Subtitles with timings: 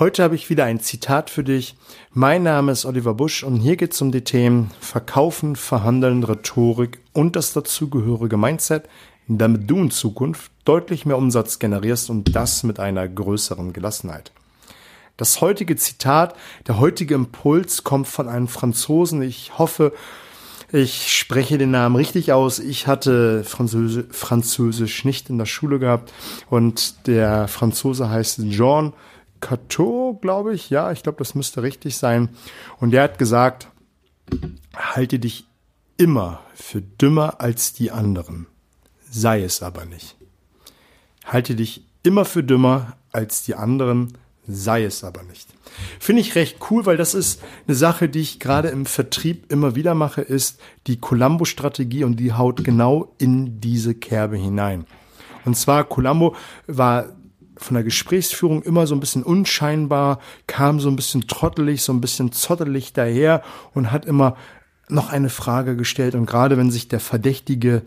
[0.00, 1.76] Heute habe ich wieder ein Zitat für dich.
[2.14, 7.00] Mein Name ist Oliver Busch und hier geht es um die Themen Verkaufen, Verhandeln, Rhetorik
[7.12, 8.88] und das dazugehörige Mindset,
[9.28, 14.32] damit du in Zukunft deutlich mehr Umsatz generierst und das mit einer größeren Gelassenheit.
[15.18, 16.34] Das heutige Zitat,
[16.66, 19.20] der heutige Impuls kommt von einem Franzosen.
[19.20, 19.92] Ich hoffe,
[20.72, 22.58] ich spreche den Namen richtig aus.
[22.58, 26.10] Ich hatte Französisch, nicht in der Schule gehabt
[26.48, 28.94] und der Franzose heißt Jean
[29.40, 30.70] Cateau, glaube ich.
[30.70, 32.28] Ja, ich glaube, das müsste richtig sein.
[32.78, 33.68] Und der hat gesagt,
[34.74, 35.46] halte dich
[35.96, 38.46] immer für dümmer als die anderen.
[39.10, 40.16] Sei es aber nicht.
[41.24, 44.12] Halte dich immer für dümmer als die anderen,
[44.46, 45.48] sei es aber nicht.
[45.98, 49.74] Finde ich recht cool, weil das ist eine Sache, die ich gerade im Vertrieb immer
[49.74, 54.86] wieder mache, ist die Columbo-Strategie und die haut genau in diese Kerbe hinein.
[55.44, 56.34] Und zwar Columbo
[56.66, 57.10] war
[57.60, 62.00] von der Gesprächsführung immer so ein bisschen unscheinbar, kam so ein bisschen trottelig, so ein
[62.00, 63.42] bisschen zottelig daher
[63.74, 64.36] und hat immer
[64.88, 66.14] noch eine Frage gestellt.
[66.14, 67.82] Und gerade wenn sich der Verdächtige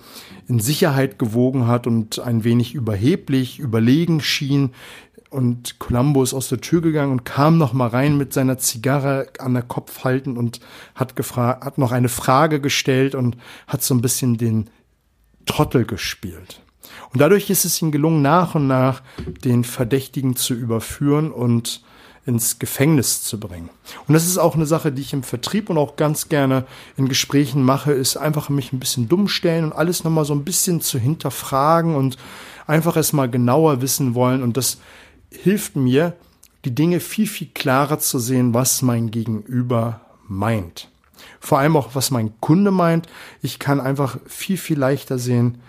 [0.48, 4.72] in Sicherheit gewogen hat und ein wenig überheblich, überlegen schien,
[5.34, 9.30] und Columbo ist aus der Tür gegangen und kam noch mal rein mit seiner Zigarre
[9.40, 10.60] an der Kopf halten und
[10.94, 13.36] hat gefragt, hat noch eine Frage gestellt und
[13.66, 14.70] hat so ein bisschen den
[15.48, 16.62] Trottel gespielt.
[17.12, 19.02] Und dadurch ist es ihm gelungen, nach und nach
[19.44, 21.82] den Verdächtigen zu überführen und
[22.26, 23.70] ins Gefängnis zu bringen.
[24.08, 27.10] Und das ist auch eine Sache, die ich im Vertrieb und auch ganz gerne in
[27.10, 30.80] Gesprächen mache, ist einfach mich ein bisschen dumm stellen und alles nochmal so ein bisschen
[30.80, 32.18] zu hinterfragen und
[32.66, 34.42] einfach erstmal genauer wissen wollen.
[34.42, 34.78] Und das
[35.30, 36.16] hilft mir,
[36.64, 40.90] die Dinge viel, viel klarer zu sehen, was mein Gegenüber meint.
[41.42, 43.08] Vor allem auch, was mein Kunde meint.
[43.42, 45.60] Ich kann einfach viel, viel leichter sehen,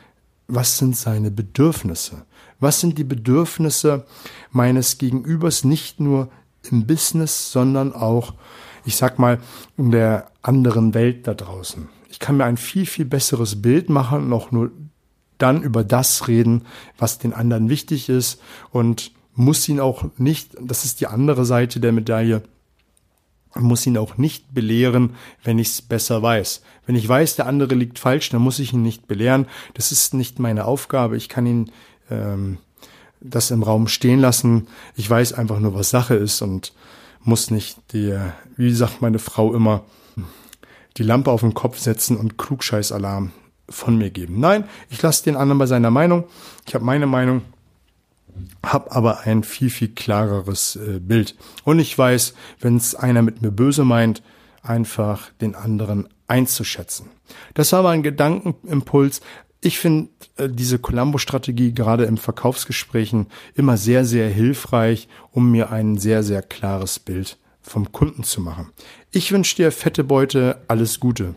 [0.46, 2.26] was sind seine Bedürfnisse?
[2.60, 4.06] Was sind die Bedürfnisse
[4.50, 6.30] meines Gegenübers nicht nur
[6.70, 8.34] im Business, sondern auch,
[8.84, 9.38] ich sag mal,
[9.76, 11.88] in der anderen Welt da draußen?
[12.08, 14.70] Ich kann mir ein viel, viel besseres Bild machen und auch nur
[15.38, 16.62] dann über das reden,
[16.96, 18.40] was den anderen wichtig ist
[18.70, 22.42] und muss ihn auch nicht, das ist die andere Seite der Medaille,
[23.54, 26.62] muss ihn auch nicht belehren, wenn ich es besser weiß.
[26.86, 29.46] Wenn ich weiß, der andere liegt falsch, dann muss ich ihn nicht belehren.
[29.74, 31.16] Das ist nicht meine Aufgabe.
[31.16, 31.70] Ich kann ihn
[32.10, 32.58] ähm,
[33.20, 34.68] das im Raum stehen lassen.
[34.96, 36.72] Ich weiß einfach nur, was Sache ist und
[37.22, 38.18] muss nicht die,
[38.56, 39.84] wie sagt meine Frau immer,
[40.96, 43.32] die Lampe auf den Kopf setzen und Klugscheißalarm
[43.68, 44.40] von mir geben.
[44.40, 46.24] Nein, ich lasse den anderen bei seiner Meinung.
[46.66, 47.42] Ich habe meine Meinung
[48.64, 51.36] habe aber ein viel, viel klareres äh, Bild.
[51.64, 54.22] Und ich weiß, wenn es einer mit mir böse meint,
[54.62, 57.10] einfach den anderen einzuschätzen.
[57.54, 59.20] Das war mein Gedankenimpuls.
[59.60, 65.98] Ich finde äh, diese Columbo-Strategie gerade im Verkaufsgesprächen immer sehr, sehr hilfreich, um mir ein
[65.98, 68.70] sehr, sehr klares Bild vom Kunden zu machen.
[69.10, 71.34] Ich wünsche dir fette Beute, alles Gute.